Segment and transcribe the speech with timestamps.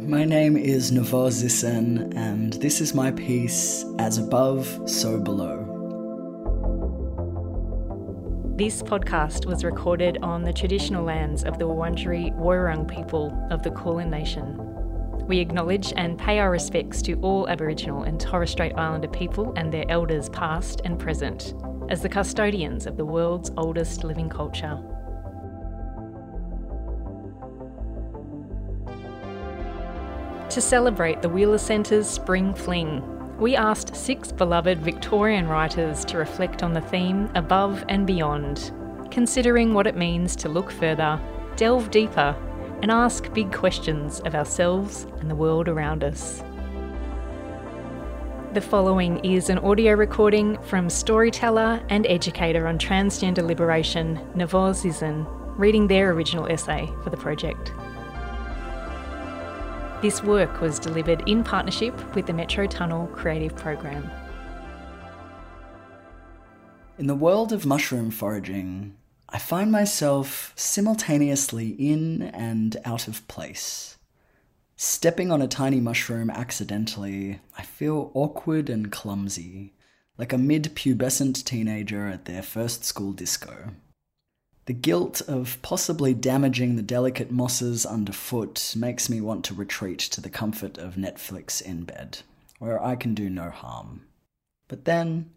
[0.00, 5.66] My name is Nevo Zisin, and this is my piece, As Above, So Below.
[8.56, 13.70] This podcast was recorded on the traditional lands of the Wurundjeri Woiwurrung people of the
[13.70, 14.56] Kulin Nation.
[15.26, 19.70] We acknowledge and pay our respects to all Aboriginal and Torres Strait Islander people and
[19.70, 21.54] their elders past and present,
[21.90, 24.80] as the custodians of the world's oldest living culture.
[30.50, 36.64] To celebrate the Wheeler Centre's Spring Fling, we asked six beloved Victorian writers to reflect
[36.64, 38.72] on the theme above and beyond,
[39.12, 41.20] considering what it means to look further,
[41.54, 42.34] delve deeper,
[42.82, 46.42] and ask big questions of ourselves and the world around us.
[48.52, 55.26] The following is an audio recording from storyteller and educator on transgender liberation, Zisin,
[55.56, 57.72] reading their original essay for the project.
[60.02, 64.10] This work was delivered in partnership with the Metro Tunnel Creative Program.
[66.96, 68.96] In the world of mushroom foraging,
[69.28, 73.98] I find myself simultaneously in and out of place.
[74.74, 79.74] Stepping on a tiny mushroom accidentally, I feel awkward and clumsy,
[80.16, 83.72] like a mid pubescent teenager at their first school disco.
[84.70, 90.20] The guilt of possibly damaging the delicate mosses underfoot makes me want to retreat to
[90.20, 92.20] the comfort of Netflix in bed,
[92.60, 94.06] where I can do no harm.
[94.68, 95.32] But then,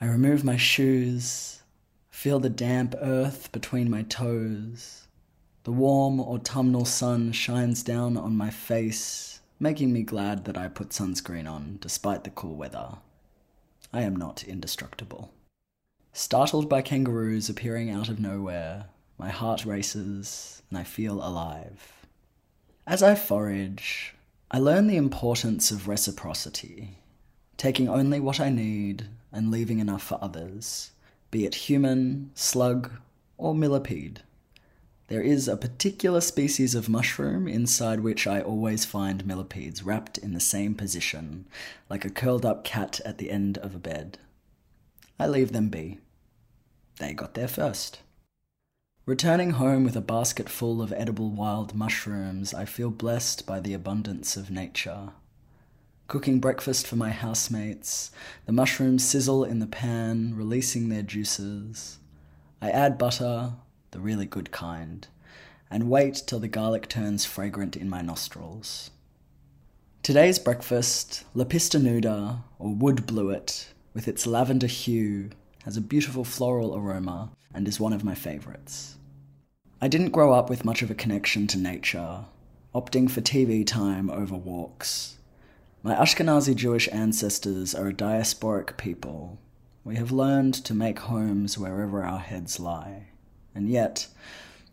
[0.00, 1.62] I remove my shoes,
[2.10, 5.06] feel the damp earth between my toes.
[5.62, 10.88] The warm autumnal sun shines down on my face, making me glad that I put
[10.88, 12.96] sunscreen on despite the cool weather.
[13.92, 15.30] I am not indestructible.
[16.18, 18.86] Startled by kangaroos appearing out of nowhere,
[19.18, 22.06] my heart races and I feel alive.
[22.86, 24.14] As I forage,
[24.50, 26.96] I learn the importance of reciprocity,
[27.58, 30.92] taking only what I need and leaving enough for others,
[31.30, 32.92] be it human, slug,
[33.36, 34.22] or millipede.
[35.08, 40.32] There is a particular species of mushroom inside which I always find millipedes wrapped in
[40.32, 41.44] the same position,
[41.90, 44.16] like a curled up cat at the end of a bed.
[45.20, 45.98] I leave them be.
[46.98, 48.00] They got there first.
[49.04, 53.74] Returning home with a basket full of edible wild mushrooms, I feel blessed by the
[53.74, 55.10] abundance of nature.
[56.08, 58.10] Cooking breakfast for my housemates,
[58.46, 61.98] the mushrooms sizzle in the pan, releasing their juices.
[62.60, 63.52] I add butter,
[63.90, 65.06] the really good kind,
[65.70, 68.90] and wait till the garlic turns fragrant in my nostrils.
[70.02, 75.30] Today's breakfast, Lepista nuda, or wood blewit, with its lavender hue,
[75.66, 78.94] has a beautiful floral aroma, and is one of my favourites.
[79.80, 82.24] I didn't grow up with much of a connection to nature,
[82.72, 85.16] opting for TV time over walks.
[85.82, 89.38] My Ashkenazi Jewish ancestors are a diasporic people.
[89.82, 93.08] We have learned to make homes wherever our heads lie.
[93.52, 94.06] And yet,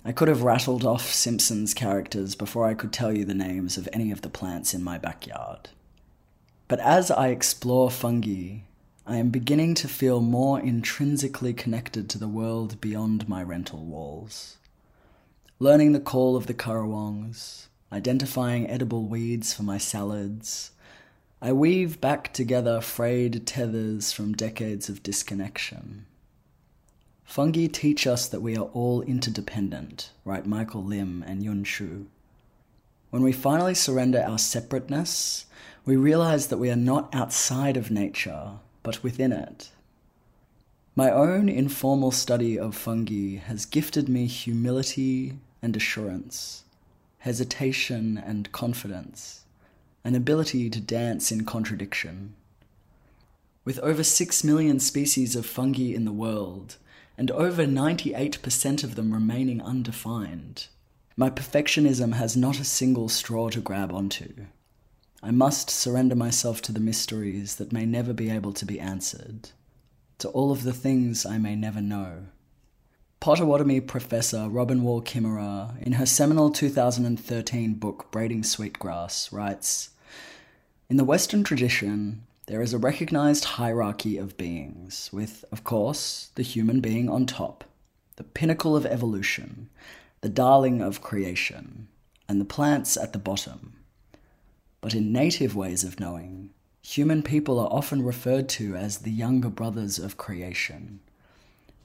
[0.05, 3.89] I could have rattled off Simpsons characters before I could tell you the names of
[3.91, 5.69] any of the plants in my backyard.
[6.67, 8.59] But as I explore fungi,
[9.05, 14.55] I am beginning to feel more intrinsically connected to the world beyond my rental walls.
[15.59, 20.71] Learning the call of the currawongs, identifying edible weeds for my salads,
[21.41, 26.05] I weave back together frayed tethers from decades of disconnection.
[27.25, 32.07] Fungi teach us that we are all interdependent, write Michael Lim and Yun Shu.
[33.09, 35.45] When we finally surrender our separateness,
[35.85, 39.71] we realize that we are not outside of nature, but within it.
[40.95, 46.65] My own informal study of fungi has gifted me humility and assurance,
[47.19, 49.45] hesitation and confidence,
[50.03, 52.35] an ability to dance in contradiction.
[53.65, 56.75] With over 6 million species of fungi in the world,
[57.17, 60.67] and over 98% of them remaining undefined,
[61.15, 64.45] my perfectionism has not a single straw to grab onto.
[65.25, 69.51] I must surrender myself to the mysteries that may never be able to be answered,
[70.17, 72.25] to all of the things I may never know.
[73.21, 79.91] Potawatomi professor Robin Wall Kimmerer, in her seminal 2013 book Braiding Sweetgrass, writes
[80.89, 86.43] In the Western tradition, there is a recognized hierarchy of beings, with, of course, the
[86.43, 87.63] human being on top,
[88.17, 89.69] the pinnacle of evolution,
[90.19, 91.87] the darling of creation,
[92.27, 93.77] and the plants at the bottom
[94.83, 96.49] but in native ways of knowing,
[96.81, 100.99] human people are often referred to as the younger brothers of creation.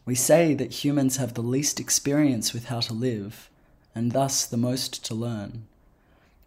[0.04, 3.50] We say that humans have the least experience with how to live,
[3.94, 5.68] and thus the most to learn.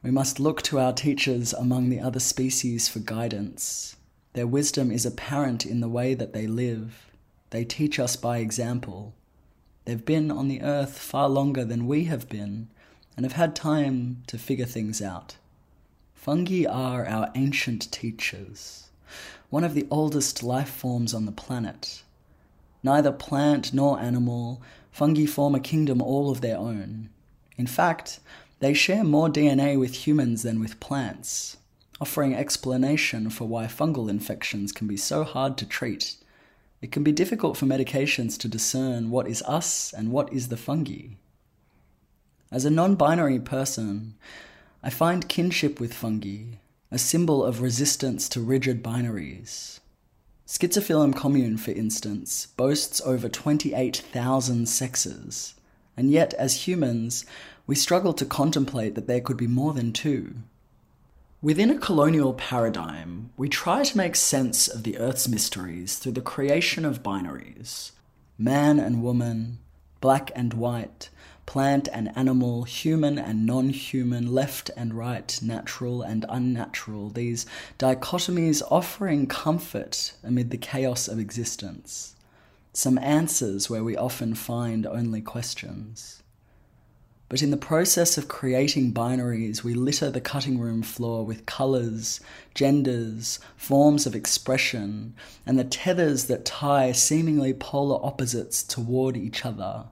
[0.03, 3.95] We must look to our teachers among the other species for guidance.
[4.33, 7.11] Their wisdom is apparent in the way that they live.
[7.51, 9.13] They teach us by example.
[9.85, 12.67] They've been on the earth far longer than we have been
[13.15, 15.37] and have had time to figure things out.
[16.21, 18.91] Fungi are our ancient teachers,
[19.49, 22.03] one of the oldest life forms on the planet.
[22.83, 27.09] Neither plant nor animal, fungi form a kingdom all of their own.
[27.57, 28.19] In fact,
[28.59, 31.57] they share more DNA with humans than with plants,
[31.99, 36.17] offering explanation for why fungal infections can be so hard to treat.
[36.83, 40.57] It can be difficult for medications to discern what is us and what is the
[40.57, 41.15] fungi.
[42.51, 44.13] As a non binary person,
[44.83, 46.55] I find kinship with fungi,
[46.89, 49.79] a symbol of resistance to rigid binaries.
[50.47, 55.53] Schizophyllum commune, for instance, boasts over 28,000 sexes,
[55.95, 57.25] and yet as humans,
[57.67, 60.33] we struggle to contemplate that there could be more than two.
[61.43, 66.21] Within a colonial paradigm, we try to make sense of the Earth's mysteries through the
[66.21, 67.91] creation of binaries
[68.37, 69.59] man and woman,
[70.01, 71.09] black and white,
[71.51, 77.45] plant and animal, human and non human, left and right, natural and unnatural, these
[77.77, 82.15] dichotomies offering comfort amid the chaos of existence,
[82.71, 86.23] some answers where we often find only questions.
[87.27, 92.21] But in the process of creating binaries, we litter the cutting room floor with colours,
[92.55, 95.15] genders, forms of expression,
[95.45, 99.87] and the tethers that tie seemingly polar opposites toward each other.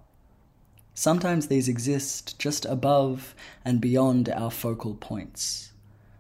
[1.00, 5.72] Sometimes these exist just above and beyond our focal points,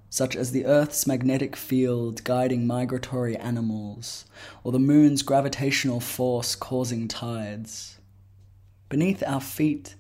[0.10, 4.24] such as the Earth's magnetic field guiding migratory animals,
[4.64, 7.98] or the moon's gravitational force causing tides.
[8.88, 9.96] Beneath our feet,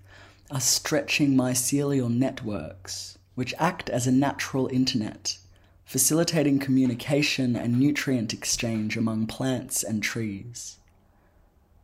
[0.50, 5.40] are stretching mycelial networks, which act as a natural internet,
[5.84, 10.78] facilitating communication and nutrient exchange among plants and trees.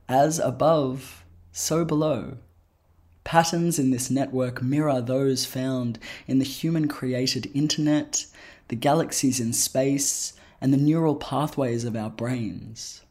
[0.07, 2.37] As above, so below.
[3.25, 8.27] Patterns in this network mirror those found in the human created internet,
[8.69, 13.01] the galaxies in space, and the neural pathways of our brains.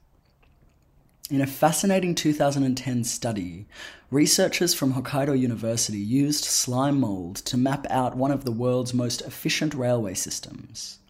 [1.31, 3.67] In a fascinating 2010 study,
[4.11, 9.21] researchers from Hokkaido University used slime mold to map out one of the world's most
[9.23, 11.01] efficient railway systems.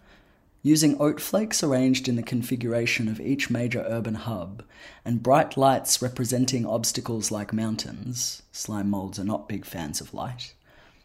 [0.66, 4.62] Using oat flakes arranged in the configuration of each major urban hub,
[5.04, 10.54] and bright lights representing obstacles like mountains, slime molds are not big fans of light,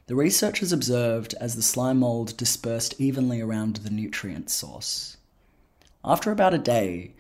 [0.08, 5.18] the researchers observed as the slime mold dispersed evenly around the nutrient source.
[6.06, 7.16] After about a day,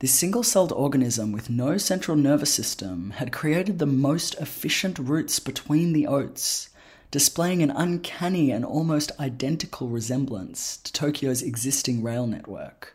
[0.00, 5.38] this single celled organism with no central nervous system had created the most efficient routes
[5.38, 6.68] between the oats,
[7.10, 12.94] displaying an uncanny and almost identical resemblance to Tokyo's existing rail network,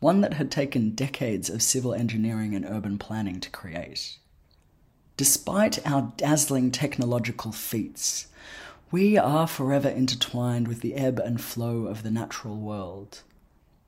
[0.00, 4.18] one that had taken decades of civil engineering and urban planning to create.
[5.16, 8.26] Despite our dazzling technological feats,
[8.90, 13.22] we are forever intertwined with the ebb and flow of the natural world.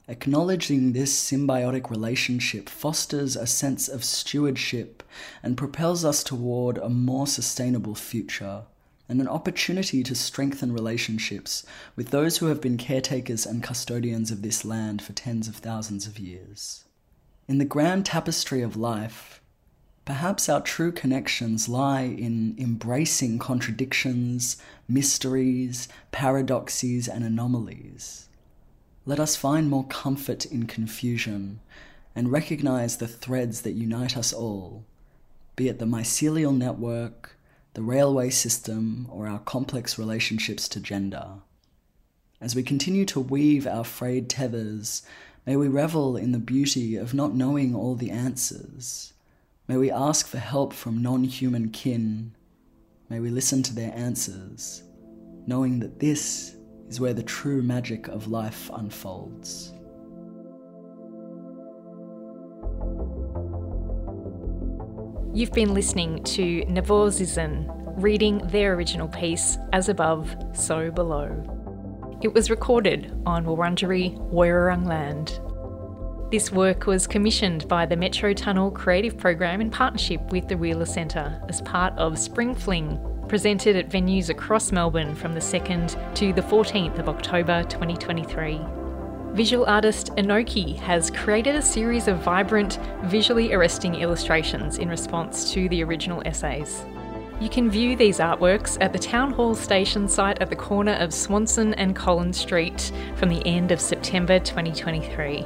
[0.08, 5.02] Acknowledging this symbiotic relationship fosters a sense of stewardship
[5.43, 8.62] and propels us toward a more sustainable future
[9.08, 11.65] and an opportunity to strengthen relationships
[11.96, 16.06] with those who have been caretakers and custodians of this land for tens of thousands
[16.06, 16.84] of years.
[17.46, 19.41] In the grand tapestry of life,
[20.05, 24.56] perhaps our true connections lie in embracing contradictions,
[24.88, 28.29] mysteries, paradoxes, and anomalies
[29.08, 31.60] let us find more comfort in confusion
[32.15, 34.84] and recognize the threads that unite us all,
[35.56, 37.38] be it the mycelial network,
[37.79, 41.35] the railway system, or our complex relationships to gender.
[42.41, 45.03] As we continue to weave our frayed tethers,
[45.47, 49.13] may we revel in the beauty of not knowing all the answers.
[49.69, 52.35] May we ask for help from non human kin.
[53.08, 54.82] May we listen to their answers,
[55.47, 56.56] knowing that this
[56.89, 59.73] is where the true magic of life unfolds.
[65.35, 72.19] You've been listening to Nevo reading their original piece, As Above, So Below.
[72.23, 75.39] It was recorded on Wurundjeri Woiwurrung land.
[76.32, 80.87] This work was commissioned by the Metro Tunnel Creative Program in partnership with the Wheeler
[80.87, 86.32] Centre as part of Spring Fling, presented at venues across Melbourne from the 2nd to
[86.32, 88.61] the 14th of October 2023.
[89.32, 95.69] Visual artist Enoki has created a series of vibrant, visually arresting illustrations in response to
[95.69, 96.85] the original essays.
[97.41, 101.15] You can view these artworks at the Town Hall Station site at the corner of
[101.15, 105.44] Swanston and Collins Street from the end of September 2023.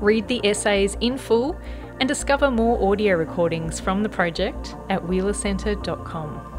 [0.00, 1.60] Read the essays in full
[2.00, 6.53] and discover more audio recordings from the project at wheelercentre.com.